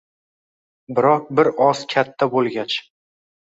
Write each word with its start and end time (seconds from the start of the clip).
biroq 1.01 1.29
bir 1.41 1.51
oz 1.67 1.85
katta 1.95 2.33
bo‘lgach 2.35 2.83